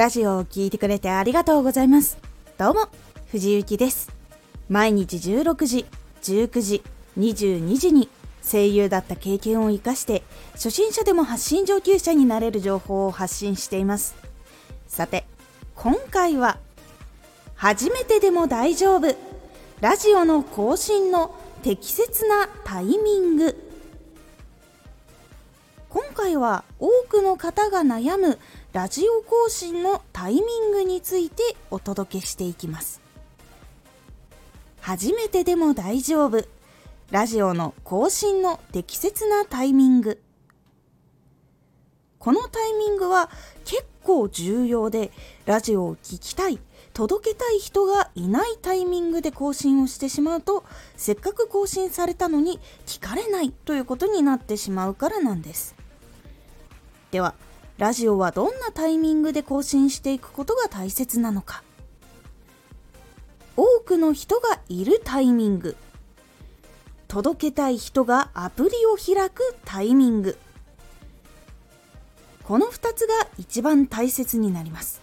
[0.00, 2.16] ラジオを聴いてくれてありがとうございます。
[2.56, 2.88] どうも
[3.32, 4.10] 藤幸です。
[4.70, 5.84] 毎日16時
[6.22, 6.82] 19時
[7.18, 8.08] 22時に
[8.42, 14.14] 声優だった経験を生かして初心者でも発信上級者になれる情報を発信しています。
[14.88, 15.26] さて
[15.74, 16.56] 今回は
[17.54, 19.14] 初めてでも大丈夫。
[19.82, 23.54] ラジオの更新の適切なタイミング。
[25.90, 28.38] 今回は多くの方が悩む
[28.72, 31.42] ラジオ更新のタイミングについて
[31.72, 33.00] お届けしていきます。
[34.80, 36.44] 初めてでも大丈夫。
[37.10, 40.22] ラジオの更新の適切なタイミング。
[42.20, 43.28] このタイミングは
[43.64, 45.10] 結構重要で
[45.46, 46.60] ラジオを聴きたい
[46.92, 50.64] 届けたい人がいないタイミングで更新をしてしまうと
[50.96, 55.74] せっかく更新されたのに聞かれないということになってしまうからなんです。
[57.10, 57.34] では
[57.80, 61.62] ラジオはどんなタイミングで更新していくことが大切なのか。
[63.56, 65.78] 多くの人がいるタイミング。
[67.08, 70.36] 届けたい人がアプリを開くタイミング。
[72.44, 75.00] この2つが一番大切になります。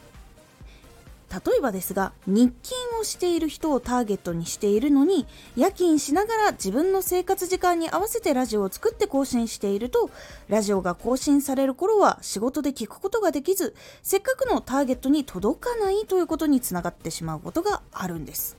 [1.29, 10.09] 例えばですが日勤をしている人をターゲットにしているのに夜勤しながら自分の生活時間に合わせてラジオを作って更新していると
[10.47, 18.55] ラジオが更新される頃は仕事で聞くことができずせっかくのターゲットに届かないということにつながってしまうことがあるんです。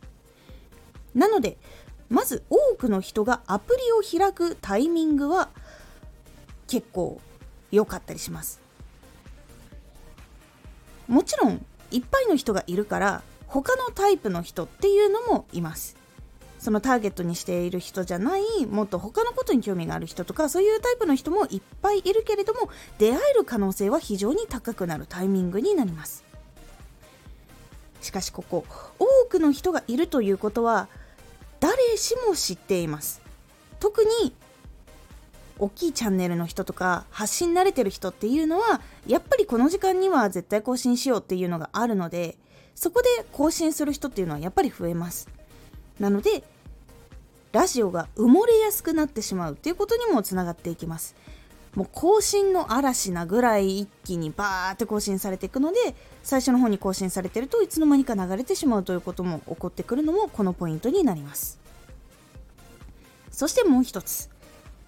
[1.15, 1.57] なので
[2.11, 5.49] まず多くの人がアプリを開くタイミングは
[6.67, 7.21] 結構
[7.71, 8.61] 良かったりします。
[11.07, 15.97] もちろんいっぱいの人がいるから他のタイプの人っていうのもいます。
[16.58, 26.25] そのターゲットにしている人じゃないもっと他のことに興味がある人とかそういうタイプの人もいっぱいいるけれども出会える可能性は非常に高くなるタイミングになります。
[28.00, 28.64] しかしここ
[28.98, 30.88] 多くの人がいるということは
[31.60, 33.22] 誰しも知っています。
[33.78, 34.34] 特に
[35.59, 42.37] 大きいチャンネルの人とか発信慣れてる人っていうのはやっぱりこの時間には絶対更新しようっていうのがあるので
[42.75, 45.29] そこで更新する人っていうのはやっぱり増えます。
[45.99, 46.45] なので
[47.51, 51.17] ラジオが埋もれやすくなってしまうっていうことにもつながっていきます。
[51.75, 61.59] もう更新の嵐なぐらい一気にバーって更新されていくので最初の方に更新されてるといつの間にか流れてしまうということも起こってくるのもこのポイントになります。
[63.31, 64.31] そしてもう一つ。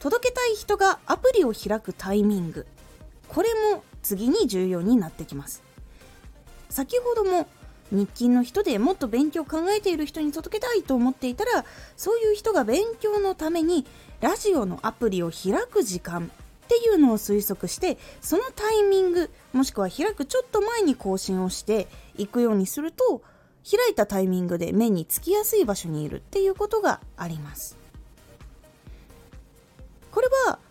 [0.00, 2.66] 届けたい人がアプリを開くタイミング。
[3.28, 5.62] これも次に重要になってきます。
[6.70, 7.46] 先ほども
[7.92, 11.64] 日勤の人でもっと勉強を考えている人に届けたいと思っていたら
[11.96, 13.84] そういう人が勉強のために
[14.20, 16.30] ラジオのアプリを開く時間
[16.64, 23.22] っていうのを推測してそのタイミングもしくは開くちょっと前に更新をしていくようにすると
[23.68, 27.79] 開いたタイミングで目につきやすい場所にいるっていうことがあります。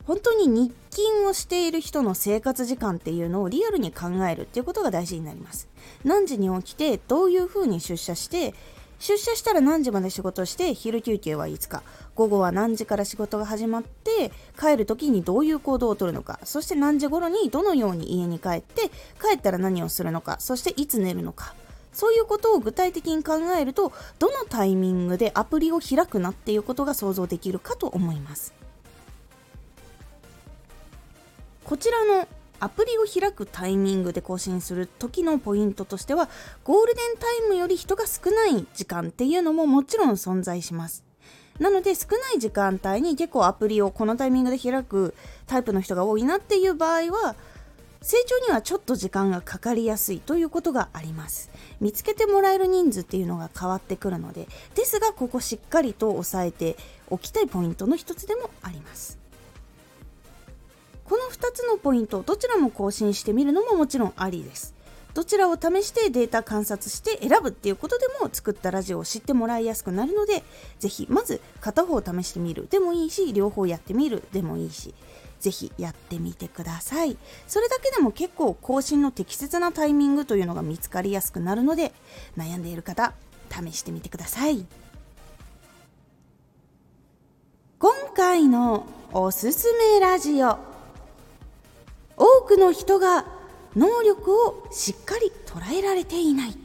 [0.10, 5.68] 本当に日勤をしている人の生活時間っていうのをリアルに考えるっていうことが大事になります。
[6.04, 8.56] 何時に起きてどういうふうに出社して
[8.98, 11.84] 出社したら何時まで仕事して昼休憩はいつか。
[12.16, 16.40] 午後は何時から仕事が始まって帰る時にどういう行動をとるのか。
[16.44, 18.90] そして何時頃にどのように家に帰って
[19.22, 20.38] 帰ったら何をするのか。
[20.40, 21.54] そしていつ寝るのか。
[21.94, 28.58] そういうことを具体的に考えるとどのタイミングでアプリを開くなっていうことが想像できるかと思います。
[31.70, 32.28] こちらの
[32.60, 36.28] アプリを開くタイミングで更新する時のポイントとしては
[36.64, 41.04] ゴールデンタイムより人が少ない時間っていうのももちろん存在します。
[41.60, 45.14] なので少ない時間帯に結構アプリをこのタイミングで開く
[45.46, 47.36] タイプの人が多いなっていう場合は
[48.02, 51.52] 成長にはちょっと時間がかかりやすいということがあります。
[51.80, 56.78] 見つけてもらえる人数っていうのが変わってくるのでですがここしっかりと押さえて
[57.12, 59.19] おきたいポイントの一つでもあります。
[61.10, 64.76] この2つのポイントどちらも更新してみるのももちろんありです。
[65.16, 70.44] どちらを試してデータ観察して選ぶっていうことでも作ったラジオを知ってもらいやすくなるので
[70.78, 74.94] ぜひまず片方試してみるでもいいし両方やってみるでもいいし
[75.40, 77.18] ぜひやってみてください。
[77.48, 81.92] それだけでも結構更新の適切なタイミングというのが見つかりやすくなるので
[82.38, 83.14] 悩んでいる方
[83.50, 84.64] 試してみてください。
[87.80, 90.69] 今回のおすすめラジオ。
[92.20, 93.26] 多くの人が
[93.76, 96.58] 能力をしっかり捉えられていない。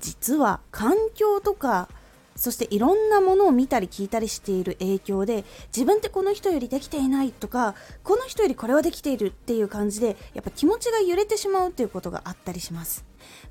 [0.00, 1.88] 実は環境とか
[2.34, 5.44] そしていろんなものを見たり聞いたりしている影響で
[5.76, 7.74] 自分ってこの人よりできていないとか
[8.04, 13.04] この人よりこれはできているっていう感じでやっぱ気持ちが揺れてしまうっていうことがあったりします。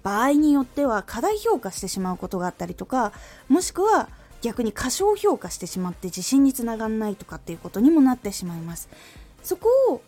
[0.03, 3.11] 場合によっては過大評価してしまうことがあったりとか
[3.49, 4.07] もしくは
[4.41, 8.87] 逆に過小評価してしまって自信につながらないとかっていうことにもなってしまいます。
[9.47, 10.01] そこを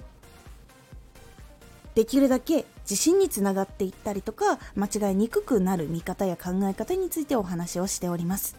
[1.95, 8.57] できるだけ自信につながっていったりとか間違いにくくなる見方や考え方についてお話をしております。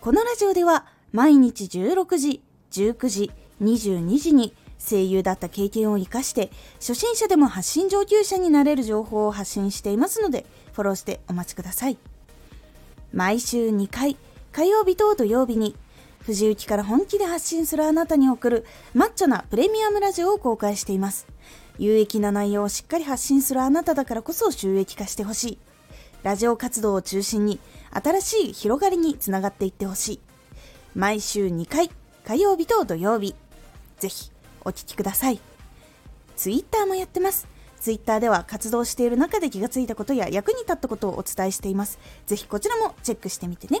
[0.00, 3.30] このラジオでは毎日16時、19時、
[3.62, 11.98] 22時に声優だった経験を生かして初心者でも発信上級者になれる情報を発信していますのでフォローしてお待ちください。
[13.12, 14.16] 毎週2回
[14.52, 15.76] 火曜日と土曜日に
[16.28, 21.26] 藤雪から本気で発信するあなたに送るマッチョなプレミアムラジオを公開しています。
[21.78, 25.58] 有益な内容をしっかり発信するあなただからこそ収益化してほしい。
[26.22, 27.58] ラジオ活動を中心に
[27.92, 30.20] 新しい広がりにつながっていってほしい。
[30.94, 31.90] 毎週2回
[32.26, 33.34] 火曜日と土曜日。
[33.98, 34.30] ぜひ
[34.66, 35.40] お聴きください。
[36.36, 37.48] ツイッターもやってます。
[37.80, 41.98] ツイッターでは活動している中で気がついたことや役に立ったことをお伝えしています。
[42.26, 43.80] ぜひこちらもチェックしてみてね。